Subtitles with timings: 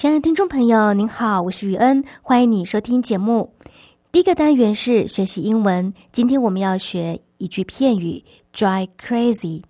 [0.00, 3.52] 亲爱的听众朋友，您好，我是雨恩，欢迎你收听节目。
[4.10, 9.62] 第一个单元是学习英文，今天我们要学一句片语 “dry crazy”。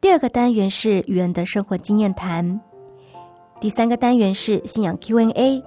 [0.00, 2.58] 第二个单元是雨恩的生活经验谈。
[3.60, 5.62] 第三个单元是信仰 Q&A，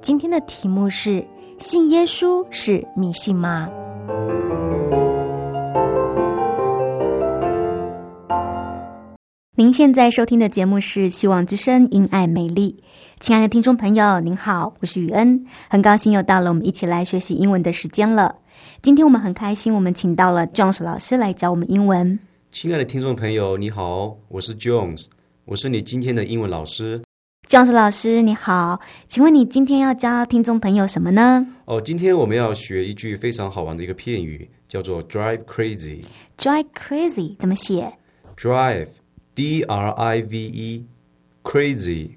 [0.00, 1.24] 今天的题目是：
[1.60, 3.70] 信耶稣是迷信吗？
[9.54, 12.82] 您现在收听的节目是《希望之声》，因爱美丽。
[13.22, 18.34] 亲爱的听众朋友，您好，我是雨恩，很高兴又到了我们一起来学习英文的时间了。
[18.82, 22.18] 今天我们很开心，我们请到了 Jones 老师来教我们英文。
[22.50, 25.04] 亲爱的听众朋友，你好，我是 Jones，
[25.44, 27.00] 我是你今天的英文老师。
[27.48, 31.46] Jones 老师你好，请问你今天要教听众朋友什么呢？
[31.66, 36.02] 哦，今天我们要学一句非常好玩的一个片语，叫做 “drive crazy”。
[36.36, 37.92] Drive crazy 怎么写
[38.36, 42.16] ？Drive，D R I V E，crazy。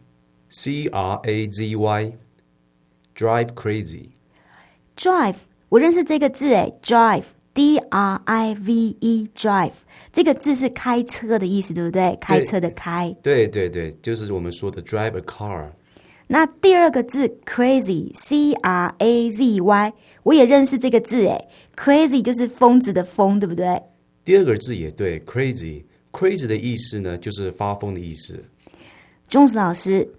[0.58, 4.12] C R A Z Y，drive crazy。
[4.96, 5.36] Drive，
[5.68, 9.74] 我认识这个字诶 d r i v e D R I V E，drive
[10.14, 12.18] 这个字是开车的意思，对不对？
[12.22, 13.14] 开车的开。
[13.22, 15.70] 对对对，就是我们说的 drive a car。
[16.28, 19.94] 那第二个字 crazy，C R A Z Y，
[20.24, 23.84] 我也认识这个字诶 crazy 就是疯子的疯，对不对？
[24.24, 28.42] 第二个字也对，crazy，crazy 的意思呢，就是发疯的意思。
[29.28, 30.10] 钟子老师。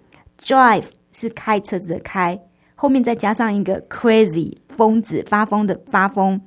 [0.47, 2.39] Drive 是开车子的开，
[2.73, 6.39] 后面再加上一个 crazy 疯子发疯的发疯，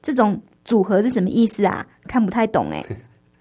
[0.00, 1.84] 这种组合是什么意思啊？
[2.06, 2.84] 看不太懂哎。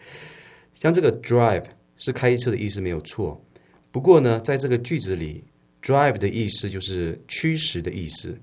[0.74, 1.66] 像这个 drive
[1.98, 3.40] 是开车的意思没有错，
[3.92, 5.44] 不过呢，在这个句子里
[5.84, 8.36] ，drive 的意思就是驱使的意思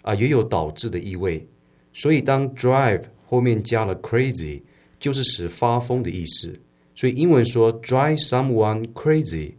[0.00, 1.46] 啊，也有导致的意味。
[1.92, 4.62] 所以当 drive 后面加了 crazy，
[4.98, 6.58] 就是使发疯的意思。
[6.94, 9.52] 所以英文说 drive someone crazy。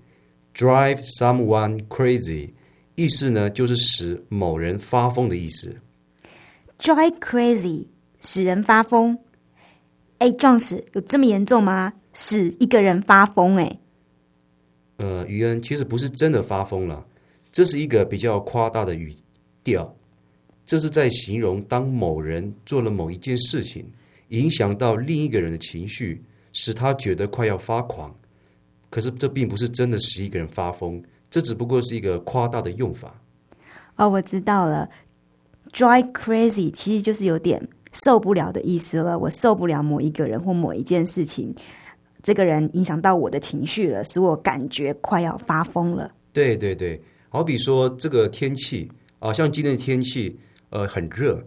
[0.53, 2.51] Drive someone crazy，
[2.95, 5.75] 意思呢就是使某人发疯的意思。
[6.79, 7.87] Drive crazy，
[8.19, 9.17] 使人发疯。
[10.19, 11.93] 哎，壮士有这么严重吗？
[12.13, 13.55] 使一个人发疯？
[13.55, 13.79] 哎，
[14.97, 17.05] 呃，于恩其实不是真的发疯了，
[17.51, 19.15] 这是一个比较夸大的语
[19.63, 19.95] 调。
[20.63, 23.85] 这是在形容当某人做了某一件事情，
[24.27, 26.23] 影响到另一个人的情绪，
[26.53, 28.15] 使他觉得快要发狂。
[28.91, 33.19] 可是这并不是真的使一个人发疯，这只不过是一个夸大的用法。
[33.95, 34.87] 哦，我知道了
[35.71, 39.17] ，drive crazy 其实就是有点受不了的意思了。
[39.17, 41.55] 我受不了某一个人或某一件事情，
[42.21, 46.11] 这个人影响到我的情绪了，使我感觉快要发疯了。
[46.33, 50.37] 对对对，好比说这个天气啊，像今天的天气，
[50.69, 51.41] 呃，很热，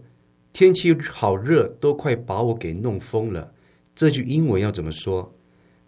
[0.51, 3.51] 天气好热，都快把我给弄疯了。
[3.93, 5.31] 这句英文要怎么说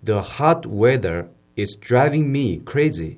[0.03, 1.27] ？The hot weather.
[1.57, 3.17] Is driving me crazy.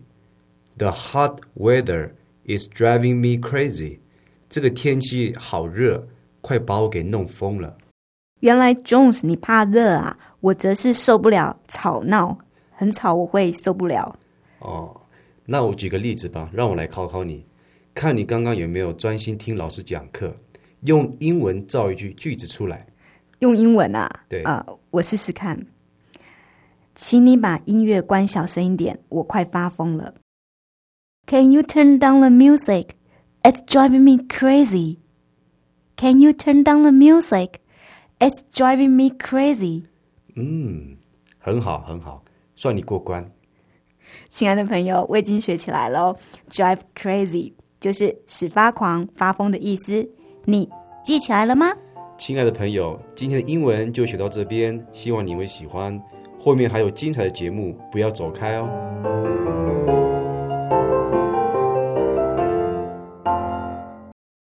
[0.78, 2.14] The hot weather
[2.46, 4.00] is driving me crazy.
[4.50, 6.08] 这个天气好热，
[6.42, 7.78] 快把我给弄疯了。
[8.40, 12.38] 原来 Jones 你怕热啊，我则是受不了吵闹，
[12.72, 14.18] 很吵我会受不了。
[14.60, 15.00] 哦，
[15.46, 17.46] 那我举个例子吧，让我来考考你，
[17.94, 20.34] 看你刚刚有没有专心听老师讲课，
[20.86, 22.88] 用英文造一句句子出来。
[23.40, 24.10] 用英文啊？
[24.30, 25.60] 对啊、我试试看。
[27.00, 30.16] 请你把音乐关小声一点，我快发疯了。
[31.28, 32.90] Can you turn down the music?
[33.42, 34.98] It's driving me crazy.
[35.96, 37.52] Can you turn down the music?
[38.20, 39.86] It's driving me crazy.
[40.36, 40.98] 嗯，
[41.38, 42.22] 很好，很好，
[42.56, 43.32] 算你过关。
[44.30, 46.18] 亲爱的朋友，我已经学起来了哦。
[46.50, 50.06] Drive crazy 就是使发狂、发疯的意思，
[50.44, 50.70] 你
[51.02, 51.74] 记起来了吗？
[52.18, 55.98] 亲爱的朋友，今天的英文就学到这边，希望你会喜欢。
[56.42, 58.70] 后面还有精彩的节目，不要走开哦。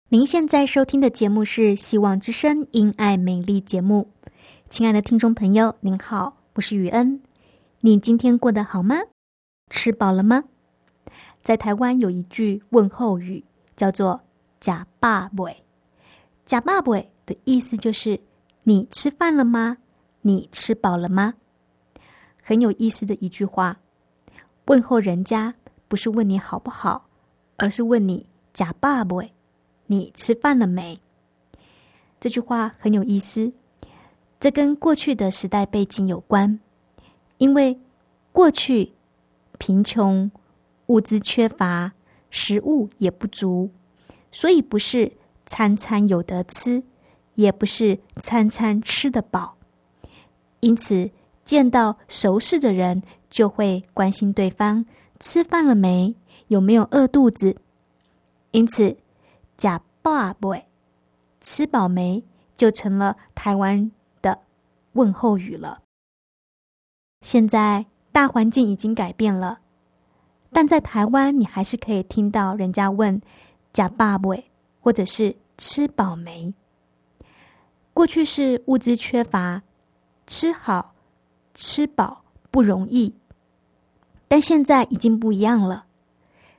[0.09, 4.09] 您现在收听的节目是《希望之声·因爱美丽》节目。
[4.69, 7.21] 亲爱的听众朋友，您好，我是雨恩。
[7.79, 8.97] 你今天过得好吗？
[9.69, 10.43] 吃饱了吗？
[11.41, 13.45] 在台湾有一句问候语，
[13.77, 14.19] 叫做
[14.59, 15.63] “假爸尾”。
[16.45, 18.19] 假爸尾的意思就是
[18.63, 19.77] 你吃饭了吗？
[20.21, 21.35] 你吃饱了吗？
[22.47, 23.77] 很有意思的一句话。
[24.67, 25.53] 问候人家
[25.89, 27.09] 不是问你好不好，
[27.57, 29.17] 而是问你“假爸爸”，
[29.87, 30.97] 你吃饭了没？
[32.21, 33.51] 这句话很有意思。
[34.39, 36.57] 这跟过去的时代背景有关，
[37.37, 37.77] 因为
[38.31, 38.93] 过去
[39.57, 40.31] 贫穷、
[40.85, 41.91] 物资缺乏、
[42.29, 43.69] 食物也不足，
[44.31, 45.11] 所以不是
[45.45, 46.81] 餐餐有得吃，
[47.33, 49.57] 也不是餐餐吃得饱。
[50.61, 51.11] 因此，
[51.47, 54.85] 见到熟识的人，就会关心对方
[55.21, 56.13] 吃饭了没，
[56.47, 57.55] 有没有饿肚子。
[58.51, 58.97] 因此，
[59.55, 60.49] 假爸爸
[61.39, 62.21] 吃饱没，
[62.57, 63.89] 就成了台湾
[64.21, 64.37] 的。
[64.91, 65.81] 问候语了。
[67.21, 69.59] 现在大环境已经改变了，
[70.51, 73.21] 但在台湾，你还是可以听到人家问
[73.71, 74.29] “假爸爸”
[74.81, 76.53] 或者是“吃饱没”。
[77.93, 79.61] 过去是物资缺乏，
[80.25, 80.93] 吃好
[81.57, 83.15] 吃饱不容易，
[84.27, 85.85] 但现在已经不一样了。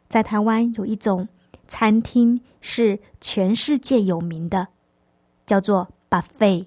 [0.08, 1.28] 在台湾有一种
[1.68, 4.66] 餐厅是全世界有名的，
[5.46, 6.66] 叫做 buffet。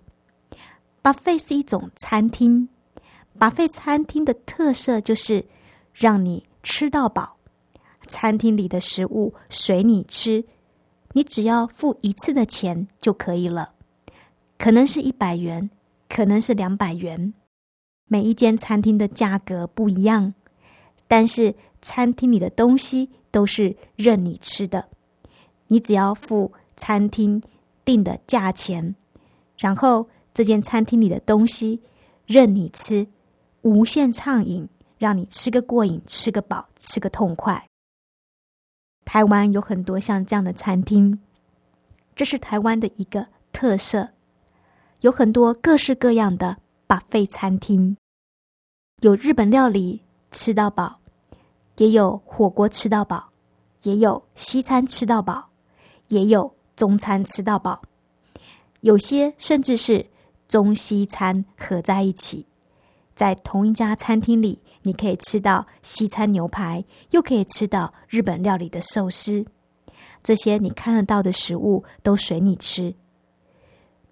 [1.04, 2.70] buffet 是一种餐厅
[3.38, 5.46] ，，buffet 餐厅的特色就是
[5.94, 7.36] 让你吃到饱，
[8.08, 10.46] 餐厅里的食物随你吃，
[11.12, 13.74] 你只要付一次的钱就可以了，
[14.58, 15.70] 可能是一百元，
[16.08, 17.34] 可能是两百元，
[18.12, 20.34] 每一间餐厅的价格不一样，
[21.08, 24.90] 但是餐厅里的东西都是任你吃的，
[25.68, 27.42] 你只要付餐厅
[27.86, 28.94] 定的价钱，
[29.58, 30.10] 然后。
[30.34, 31.82] 这间餐厅里的东西
[32.26, 33.06] 任你吃，
[33.64, 34.66] 无限畅饮，
[34.98, 37.68] 让你吃个过瘾，吃个饱，吃个痛快。
[39.04, 41.20] 台湾有很多像这样的餐厅，
[42.16, 44.12] 这是台湾的一个特色。
[45.02, 46.56] 有很多各式各样的
[46.88, 47.98] 把费餐厅，
[49.02, 50.02] 有日本料理
[50.32, 51.00] 吃到饱，
[51.78, 53.30] 也有火锅吃到饱，
[53.84, 55.50] 也有西餐吃到饱，
[56.08, 57.82] 也有中餐吃到饱，
[58.80, 60.06] 有些甚至是。
[60.48, 62.46] 中西餐合在一起，
[63.16, 69.46] 在同一家餐厅里，你可以吃到西餐牛排，又可以吃到日本料理的寿司。
[70.22, 72.94] 这些你看得到的食物都随你吃。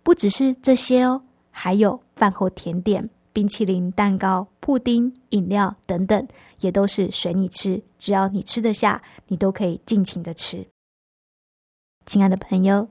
[0.01, 1.21] 不只是这些哦，
[1.51, 3.09] 还有饭后甜点、
[3.39, 6.27] 冰淇淋、蛋糕、布丁、饮料等等，
[6.59, 7.81] 也都是随你吃。
[7.97, 10.67] 只要你吃得下，你都可以尽情的吃。
[12.05, 12.89] 亲爱的朋友，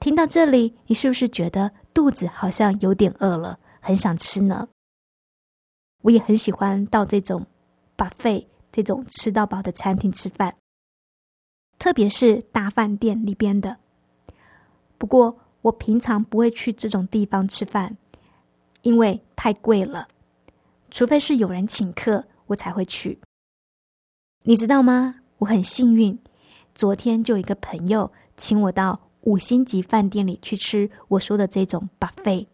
[0.00, 1.72] 听到这里，你是不是觉得？
[1.92, 4.66] 肚子好像有点饿了，很想吃呢。
[6.00, 7.44] 我也很喜欢到这种
[7.96, 10.56] 把费这种吃到饱的餐厅吃饭，
[11.78, 13.76] 特别是大饭店里边的。
[14.96, 17.98] 不过我平常不会去这种地方吃饭，
[18.86, 20.06] 因为太贵了。
[20.92, 23.18] 除非是有人请客，我才会去。
[24.44, 25.16] 你知道吗？
[25.38, 26.16] 我很幸运，
[26.72, 29.00] 昨天就有一个朋友请我到。
[29.22, 32.46] 五星级饭店里去吃我说的这种 buffet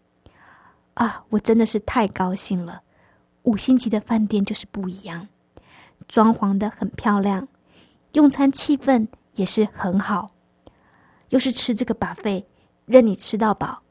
[0.95, 2.81] 啊，我真的是太高兴了。
[3.43, 5.29] 五星级的饭店就是不一样，
[6.09, 7.47] 装潢的很漂亮，
[8.15, 10.31] 用餐气氛也是很好。
[11.29, 12.47] 又是吃这个 buffet，
[12.87, 13.83] 任你吃到饱，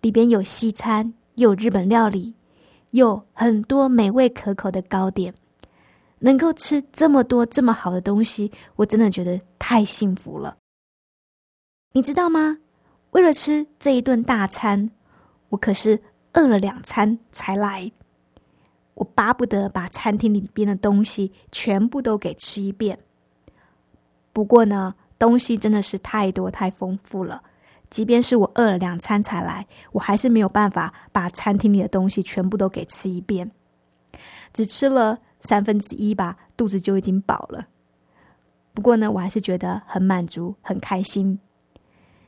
[0.00, 2.34] 里边有西餐，有日本料理，
[2.90, 5.32] 有很多美味可口的糕点，
[6.18, 10.58] 能够吃这么多这么好的东西，我真的觉得太幸福了。
[11.92, 12.58] 你知道吗？
[13.12, 14.90] 为了吃这一顿大餐，
[15.48, 15.98] 我可是
[16.34, 17.90] 饿了两餐才来。
[18.92, 22.98] 我巴不得把餐厅里边的东西全部都给吃一遍。
[24.34, 27.42] 不过呢，东西真的是太多太丰富了，
[27.90, 33.50] 即便是我饿了两餐才来，我还是没有办法把餐厅里的东西全部都给吃一遍。
[34.52, 37.66] 只吃了三分之一吧，肚子就已经饱了。
[38.72, 41.38] 不过呢，我还是觉得很满足，很开心。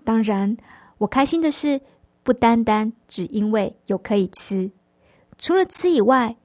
[0.04, 0.56] 当然，
[0.98, 1.80] 我开心的是
[2.24, 4.70] 不单单只因为有可以吃，
[5.38, 6.36] 除了吃以外，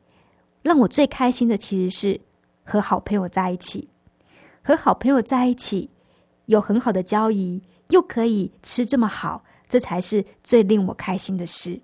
[0.62, 2.21] 让我最开心的其实是
[2.63, 3.89] 和好朋友在一起。
[4.63, 5.89] 和好朋友在一起，
[6.45, 11.79] 有很好的交谊，又可以吃这么好，这才是最令我开心的事。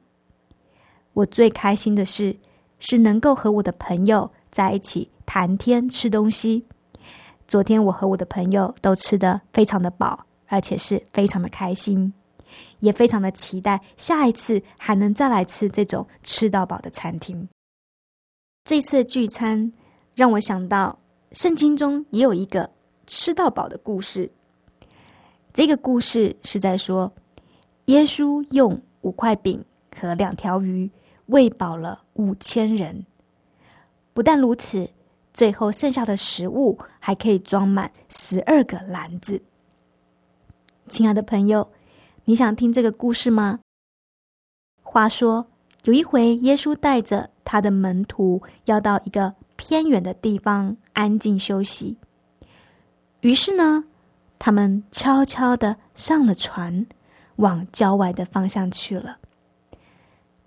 [1.14, 2.36] 我最开心的事
[2.80, 6.66] 是能够和我的朋友在一起谈天吃东西。
[7.48, 12.12] 昨天我和我的朋友都吃得非常的饱，而且是非常的开心，
[12.80, 17.48] 也非常的期待下一次还能再来吃这种吃到饱的餐厅。
[18.66, 19.72] 这次聚餐
[20.16, 20.98] 让我想到
[21.34, 22.70] 圣经中也有一个
[23.06, 24.32] 吃到饱的故事。
[25.54, 27.14] 这个故事是在说，
[27.86, 29.64] 耶稣用五块饼
[29.96, 30.90] 和两条鱼
[31.28, 33.06] 喂饱了五千人。
[34.14, 34.90] 不但如此，
[35.32, 39.40] 最后剩下的食物还可以装满十二个篮子。
[40.90, 41.72] 亲爱的朋友，
[42.26, 43.60] 你想听这个故事吗？
[44.82, 45.46] 话说，
[45.84, 51.96] 有一回，耶稣带着他的门徒要到一个偏远的地方安静休息。
[53.22, 53.84] 于是呢？
[54.46, 56.86] 他们悄悄的上了船，
[57.38, 59.18] 往郊外的方向去了。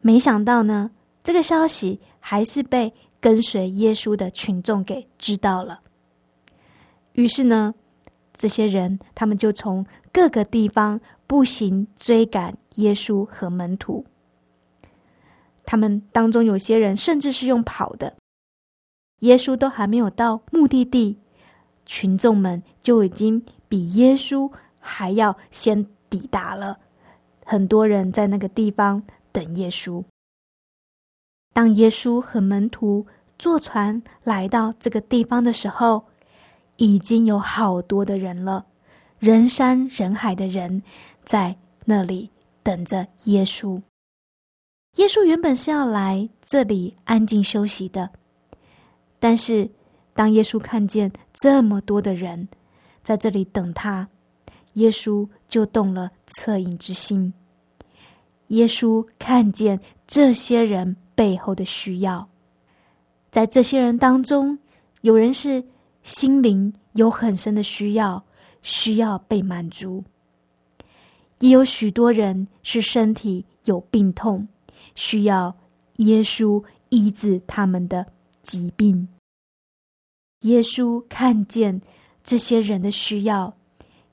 [0.03, 0.91] 没想到呢，
[1.25, 5.81] 这个消息还是被跟随耶稣的群众给知道了。
[7.15, 7.73] 于是呢，
[8.35, 14.05] 这些人他们就从各个地方步行追赶耶稣和门徒。
[15.65, 18.15] 他们当中有些人甚至是用跑的。
[19.21, 21.19] 耶稣都还没有到目的地，
[21.87, 23.43] 群众们就已经。
[23.69, 26.79] 比耶稣还要先抵达了，
[27.45, 29.03] 很多人在那个地方
[29.33, 30.05] 等耶稣。
[31.53, 33.05] 当耶稣和门徒
[33.41, 36.05] 坐船来到这个地方的时候，
[36.77, 38.65] 已经有好多的人了，
[39.19, 40.81] 人山人海的人
[41.25, 42.31] 在那里
[42.63, 43.83] 等着耶稣。
[44.95, 48.09] 耶稣原本是要来这里安静休息的，
[49.19, 49.69] 但是
[50.17, 52.49] 当耶稣看见这么多的人，
[53.03, 54.09] 在这里等他，
[54.73, 57.33] 耶稣就动了恻隐之心。
[58.49, 62.27] 耶稣看见这些人背后的需要，
[63.31, 64.59] 在这些人当中，
[65.03, 65.63] 有人是
[66.03, 68.25] 心灵有很深的需要，
[68.63, 70.03] 需要被满足；
[71.41, 74.49] 也有许多人是身体有病痛，
[74.95, 75.55] 需要
[75.97, 78.07] 耶稣医治他们的
[78.43, 79.07] 疾病。
[80.47, 81.81] 耶稣看见。
[82.29, 83.57] 这些人的需要，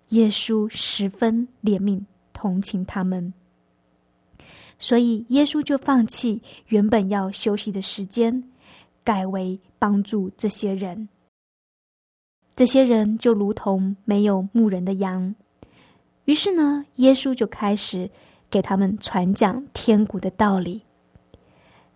[0.10, 2.00] 耶稣十分怜悯
[2.32, 3.34] 同情他们，
[4.78, 8.44] 所以耶稣就放弃原本要休息的时间，
[9.04, 11.10] 改为帮助这些人。
[12.56, 15.34] 这些人就如同没有牧人的羊，
[16.25, 18.12] 于是呢，耶稣就开始
[18.52, 20.84] 给他们传讲天国的道理。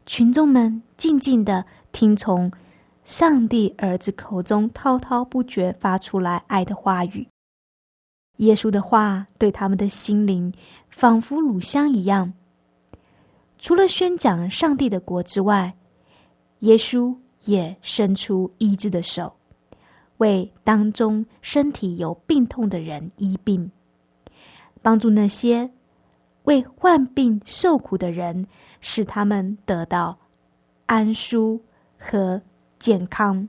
[0.08, 2.52] 群众们静静的听从。
[3.08, 7.26] 上帝儿子口中滔滔不绝发出来爱的话语，
[8.36, 10.54] 耶稣的话对他们的心灵
[10.90, 12.34] 仿佛乳香一样。
[13.58, 15.74] 除了宣讲上帝的国之外，
[16.60, 19.34] 耶稣也伸出医治的手，
[20.18, 23.72] 为当中身体有病痛的人医病，
[24.82, 25.72] 帮助那些
[26.44, 28.46] 为患病受苦的人，
[28.82, 30.18] 使他们得到
[30.88, 31.62] 安舒
[31.98, 32.42] 和。
[32.80, 33.48] 健康，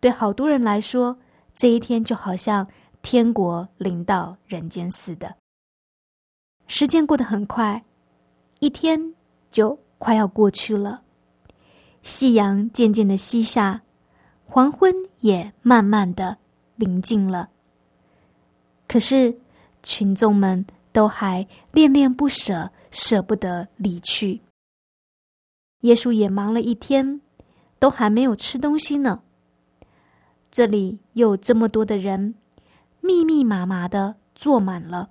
[0.00, 1.18] 对好多人来说，
[1.54, 2.66] 这一天就好像
[3.02, 5.34] 天国临到人间似的。
[6.66, 7.84] 时间过得很快，
[8.60, 9.14] 一天
[9.50, 11.02] 就快要过去了。
[12.02, 13.82] 夕阳渐渐的西下，
[14.44, 16.36] 黄昏也慢慢的
[16.76, 17.50] 临近了。
[18.88, 19.36] 可是
[19.82, 24.40] 群众们都还恋恋不舍，舍不得离去。
[25.80, 27.20] 耶稣也忙了一天。
[27.82, 29.22] 都还没有吃东西呢。
[30.52, 32.36] 这里有这么多的人，
[33.00, 35.10] 密密麻麻的坐满了，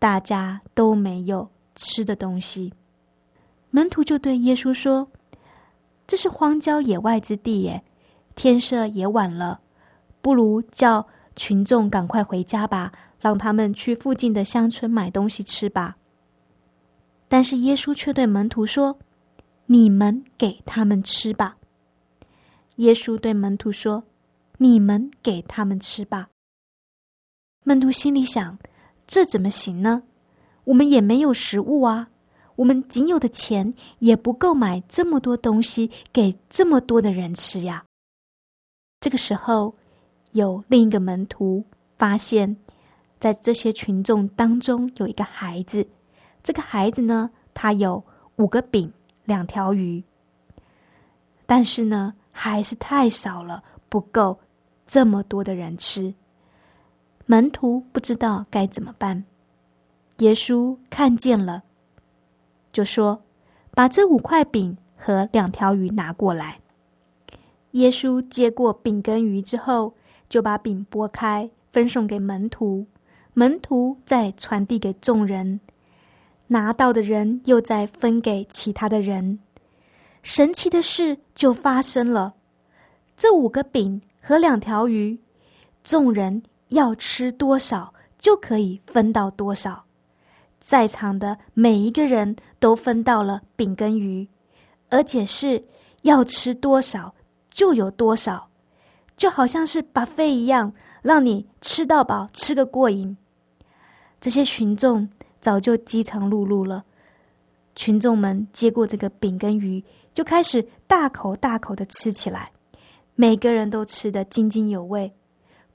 [0.00, 2.74] 大家都没有吃的东西。
[3.70, 5.08] 门徒就对耶稣说
[6.04, 7.84] ：“这是荒郊野外之地耶，
[8.34, 9.60] 天色也晚了，
[10.20, 15.96] 不如叫群众赶快回家吧，让他们去附近的乡村买东西吃吧。”
[17.30, 18.98] 但是耶稣却对门徒说。
[19.66, 21.56] 你们给他们吃吧。
[22.76, 24.04] 耶稣对门徒说
[24.58, 26.28] ：“你们给他们吃吧。”
[27.64, 28.58] 门徒心里想
[29.06, 30.04] ：“这怎么行呢？
[30.64, 32.10] 我们也没有食物啊，
[32.56, 37.84] 我们仅有的钱也不够买这么多东西给这么多的人吃呀。”
[39.00, 39.74] 这个时候，
[40.32, 41.64] 有另一个门徒
[41.96, 42.56] 发现，
[43.18, 45.88] 在这些群众当中有一个孩子。
[46.42, 48.04] 这个孩子呢，他有
[48.36, 48.92] 五个饼。
[49.26, 50.02] 两条鱼，
[51.44, 54.38] 但是呢，还是太少了，不够
[54.86, 56.14] 这么多的人吃。
[57.26, 59.24] 门徒不知道该怎么办，
[60.18, 61.64] 耶稣看见了，
[62.72, 63.24] 就说
[63.74, 66.60] ：“把这五块饼和两条鱼拿过来。”
[67.72, 69.94] 耶稣接过饼跟鱼之后，
[70.28, 72.86] 就把饼拨开，分送给门徒，
[73.34, 75.60] 门徒再传递给众人，
[76.48, 79.38] 拿到的人又再分给其他的人。
[80.22, 82.34] 神奇的事就发生了，
[83.16, 85.18] 这五个饼和两条鱼，
[85.84, 89.84] 众人要吃多少就可以分到多少，
[90.60, 94.28] 在场的每一个人都分到了饼跟鱼，
[94.88, 95.64] 而且是
[96.02, 97.14] 要吃多少。
[97.48, 98.50] 就有多少，
[99.16, 103.16] 就好像是把肺一样，让你吃到饱，吃个过瘾。
[104.20, 105.08] 这些群众
[105.46, 106.84] 早就饥肠辘辘了，
[107.76, 112.50] 群众们接过这个饼跟鱼，就开始大口大口的吃起来，
[113.14, 115.12] 每个人都吃得津津有味。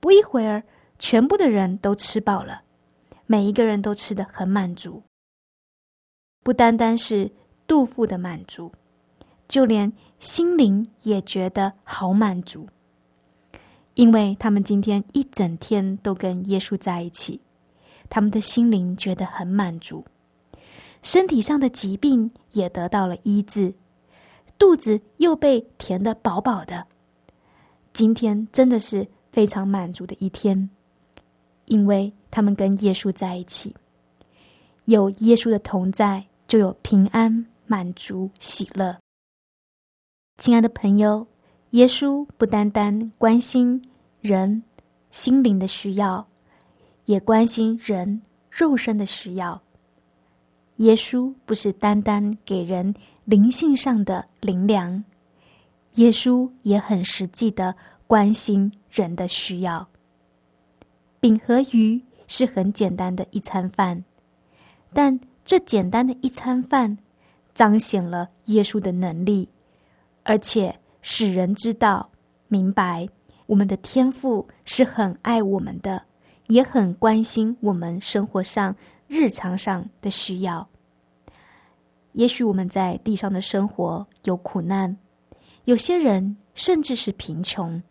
[0.02, 0.64] 不一会儿，
[1.00, 2.64] 全部的人都吃饱了，
[3.26, 5.04] 每一个人都吃得很满足，
[6.44, 7.32] 不单单是
[7.66, 8.74] 肚腹的满足，
[9.48, 9.94] 就连。
[10.20, 12.68] 心灵也觉得好满足，
[13.94, 17.42] 因为他们今天一整天都跟耶稣在一起，
[18.12, 20.04] 他们的心灵觉得很满足，
[21.02, 23.74] 身体上的疾病也得到了医治，
[24.60, 26.86] 肚子又被填得饱饱的。
[27.94, 30.70] 今天真的是非常满足的一天，
[31.66, 33.74] 因为他们跟耶稣在一起，
[34.84, 38.98] 有耶稣的同在，就有平安、满足、喜乐。
[40.38, 41.26] 亲爱的朋友，
[41.70, 43.82] 耶稣不单单关心
[44.20, 44.64] 人
[45.12, 46.28] 心灵的需要，
[47.12, 49.62] 也关心人肉身的需要。
[50.78, 55.04] 耶稣不是单单给人灵性上的灵粮，
[55.96, 57.76] 耶稣也很实际的
[58.08, 59.86] 关心人的需要。
[61.20, 64.06] 饼和鱼是很简单的一餐饭，
[64.94, 66.98] 但这简单的一餐饭
[67.54, 69.50] 彰显了耶稣的能力。
[70.24, 72.10] 而且使人知道、
[72.48, 73.10] 明白，
[73.48, 76.06] 我们的天父是很爱我们的，
[76.52, 78.76] 也很关心我们生活上、
[79.08, 80.68] 日常上的需要。
[82.12, 84.98] 也许我们在地上的生活有苦难，
[85.64, 87.82] 有些人甚至是贫穷，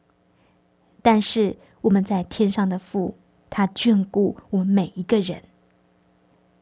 [1.01, 3.17] 但是我们在天上的父，
[3.49, 5.43] 他眷顾我们每一个人。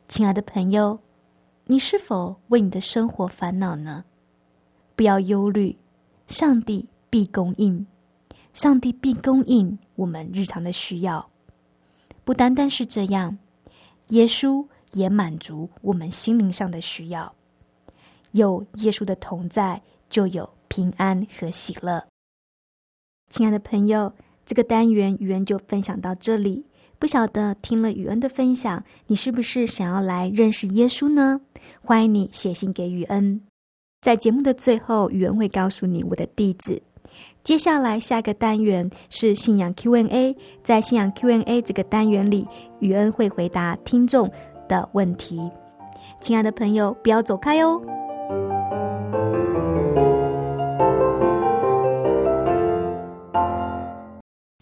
[0.06, 0.96] 亲爱的朋友，
[1.64, 4.04] 你是否为你的生活烦恼呢？
[4.94, 5.76] 不要忧虑，
[6.28, 7.84] 上帝必供应，
[8.54, 11.28] 上帝必供应我们日常的需要。
[12.28, 13.38] 不单单是这样，
[14.08, 17.34] 耶稣也满足我们心灵上的需要。
[18.32, 22.06] 有耶稣的同在，就有平安和喜乐。
[23.30, 24.12] 亲爱的朋友，
[24.44, 26.66] 这个单元语恩就分享到这里。
[26.98, 31.40] 不晓得听了雨恩的分享，你是不是想要来认识耶稣呢？
[31.80, 33.40] 欢迎你写信给雨恩。
[34.02, 36.82] 在节目的最后，宇恩会告诉你我的地址。
[37.44, 42.46] 接下来下一个单元是信仰 Q&A，在信仰 Q&A 这个单元里，
[42.80, 44.30] 宇恩会回答听众
[44.68, 45.50] 的问题。
[46.20, 47.80] 亲爱的朋友，不要走开哦！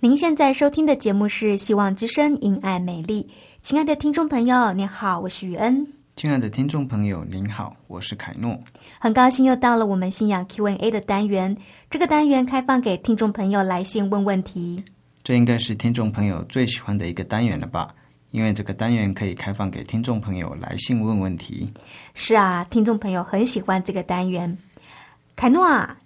[0.00, 3.24] 您现在收听的节目是《希望之声·因爱美丽》。
[3.60, 5.95] 亲爱的听众朋友，你好，我是宇恩。
[6.16, 8.59] 亲爱的听众朋友，您好，我是凯诺。
[8.98, 11.55] 很高兴又到了我们信仰 Q&A 的单元。
[11.90, 14.83] 这个单元开放给听众朋友来信问问题。
[15.22, 17.94] 这应该是听众朋友最喜欢的一个单元了吧？
[18.31, 21.70] 因为这个单元可以开放给听众朋友来信问问题。
[22.14, 24.57] 是啊，听众朋友很喜欢这个单元。
[25.37, 25.98] 凯诺啊，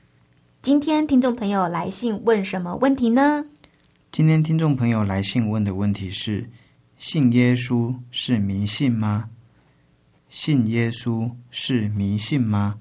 [0.60, 3.44] 今天听众朋友来信问什么问题呢？
[4.10, 6.50] 今天听众朋友来信问的问题是：
[6.98, 9.28] 信耶稣是迷信吗？
[10.30, 12.78] 信耶稣是迷信吗？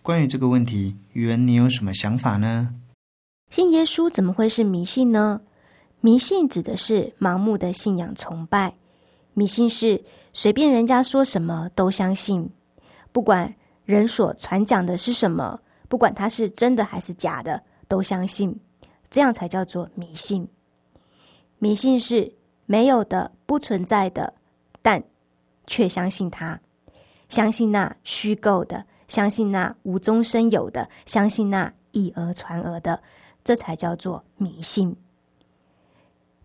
[0.00, 2.74] 关于这个问题，宇文，你有什么想法呢？
[3.50, 5.42] 信耶稣怎么会是迷信呢？
[6.00, 8.74] 迷信指的是盲目的信仰崇拜，
[9.34, 12.48] 迷信是随便人家说什么都相信，
[13.12, 18.58] 不管人所传讲的是什么，不管它是真的还是假的，都相信，
[19.10, 20.48] 这样才叫做迷信。
[21.58, 22.32] 迷信是
[22.64, 24.32] 没有的、不存在的，
[25.72, 26.60] 却相信他，
[27.30, 33.02] 相信那虚构的，相信那无中生有的，相信那以讹传讹的，
[33.42, 34.94] 这才叫做迷信。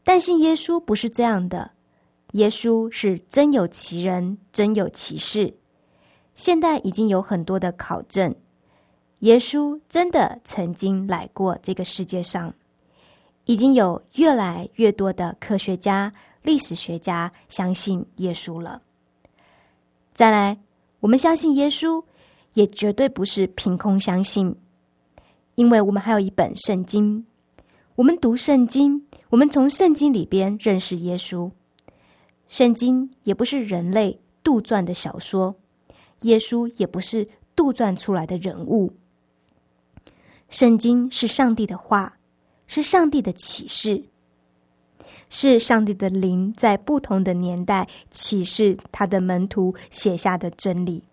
[0.01, 1.71] 但信耶稣不是这样的，
[2.31, 5.53] 耶稣是真有其人，真有其事。
[6.33, 8.33] 现在已经有很多的考证，
[9.19, 12.53] 耶稣真的曾经来过这个世界上，
[13.43, 16.13] 已经有越来越多的科学家。
[16.43, 18.81] 历史学家相信耶稣了。
[20.17, 20.58] 再来，
[20.99, 22.03] 我们相信耶稣，
[22.56, 24.56] 也绝对不是凭空相信，
[25.53, 27.23] 因为我们还有一本圣经。
[27.93, 31.51] 我们读圣经，我们从圣经里边认识耶稣。
[32.49, 35.56] 圣经也不是人类杜撰的小说，
[36.21, 38.91] 耶稣也不是杜撰出来的人物。
[40.49, 42.17] 圣经是上帝的话，
[42.65, 44.03] 是上帝的启示，
[45.29, 51.03] 是上帝的灵在不同的年代启示他的门徒写下的真理。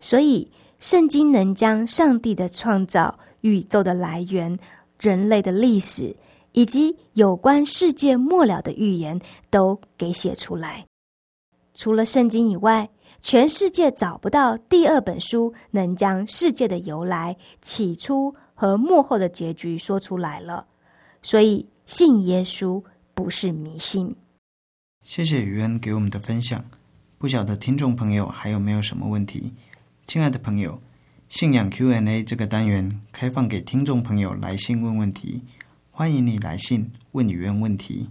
[0.00, 4.58] 所以，圣经能将上帝的创造、宇宙的来源、
[4.98, 6.16] 人类的历史。
[6.52, 10.84] 以及有关世界末了的预言都给写出来。
[11.74, 20.66] 除了圣经以外，全世界找不到第二本书能将世界的由来、起初和幕后的结局说出来了。
[21.22, 22.80] 所以，信耶稣
[23.14, 24.14] 不是迷信。
[25.02, 26.64] 谢谢于恩给我们的分享。
[27.18, 29.52] 不晓得听众朋友还有没有什么问题？
[30.06, 30.80] 亲爱的朋友，
[31.28, 35.42] 信仰 Q&A 这个单元开放给听众朋友来信问问题。
[35.90, 38.08] 欢迎你来信问语恩问题。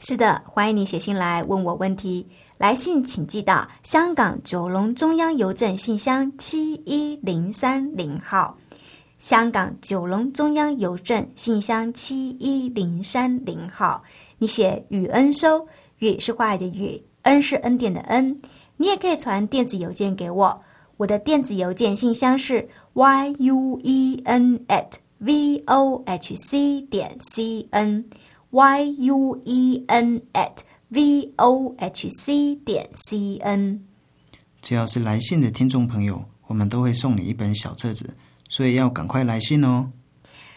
[0.00, 2.26] 是的，欢迎你写信来问我问题。
[2.58, 8.58] 来信请寄到香港九龙中央邮政信箱七一零三零号。
[9.20, 14.02] 香港九龙中央邮政信箱七一零三零号。
[14.38, 18.36] 你写雨恩收，雨是坏的雨，恩是恩典的恩。
[18.76, 20.60] 你也可以传电子邮件给我，
[20.96, 24.94] 我的电子邮件信箱是 y u e n at。
[25.22, 28.06] v o h c 点 c n
[28.48, 33.82] y u e n at v o h c 点 c n，
[34.62, 38.08] 只要是来信的听众朋友，我们都会送你一本小册子，
[38.50, 39.90] 所以要赶快来信哦。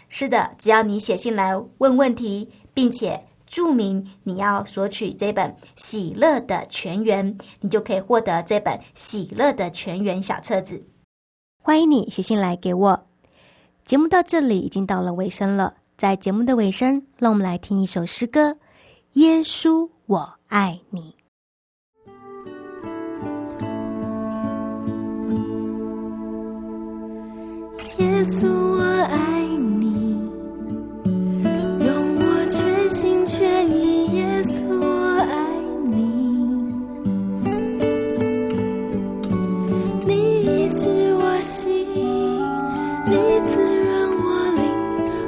[0.10, 7.26] 是的，只要你写信来问问题，并且注明你要索取这本《喜乐的全员》，
[7.62, 10.86] 你就可以获得这本《喜乐的全员》小册子。
[11.62, 13.08] 欢迎你写信来给我。
[13.86, 18.52] 节目到这里已经到了尾声了，在节目的尾声，让我们来听一首诗歌
[19.14, 21.16] 《耶稣，我爱你》。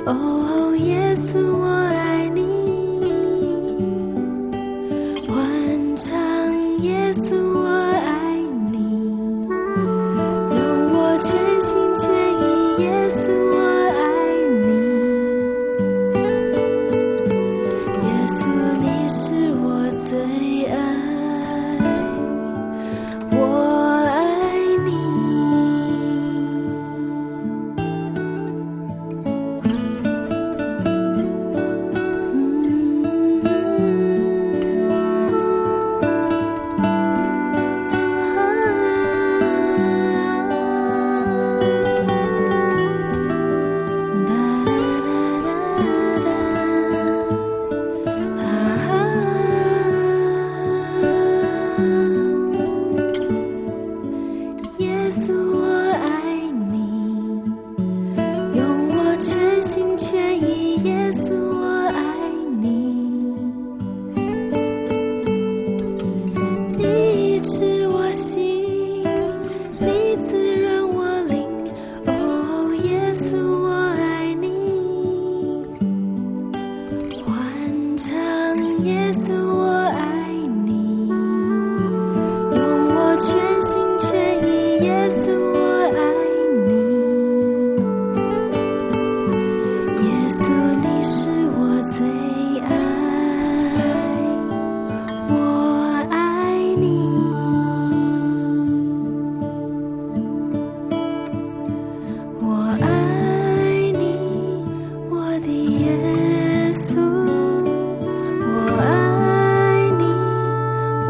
[0.06, 0.55] 灵。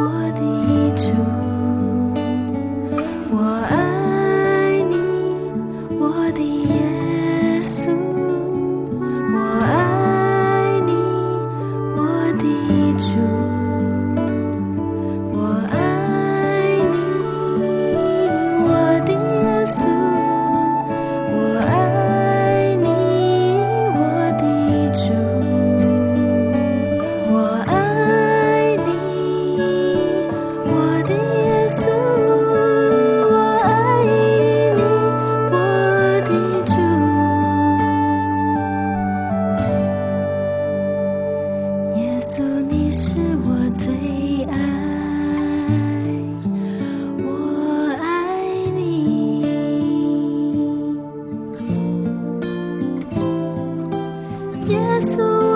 [0.05, 1.34] 我的一株。
[54.67, 55.54] 耶稣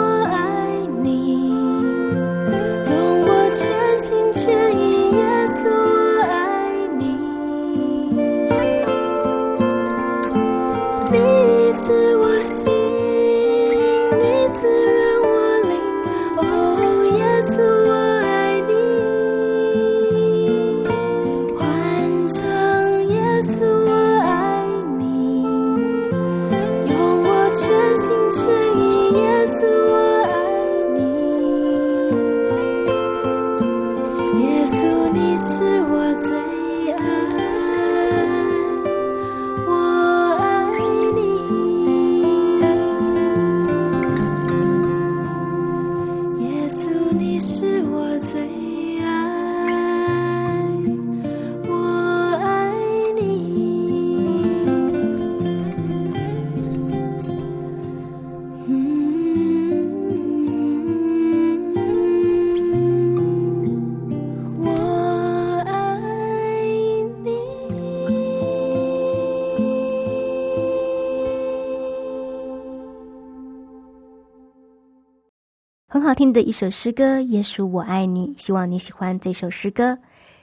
[76.20, 79.98] 听的一首诗歌《耶稣我爱你》，希望你喜欢这首诗歌。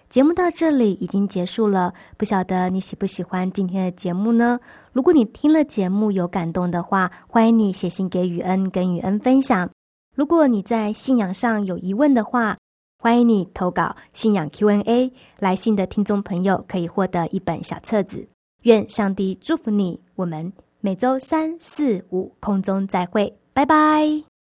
[0.08, 4.58] 节目到这里已经结束了，不晓得你喜不喜欢今天的节目呢？
[4.94, 9.68] 如果你听了节目有感动的话，欢迎你写信给雨恩，跟雨恩分享。
[10.14, 12.56] 如果你在信仰上有疑问的话，
[12.98, 15.12] 欢迎你投稿信仰 Q&A。
[15.38, 18.26] 来信的听众朋友可以获得一本小册子。
[18.62, 24.35] 愿上帝祝福你，我们每周三四五空中再会，拜拜。